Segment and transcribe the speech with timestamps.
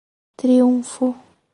[0.39, 1.07] Triunfo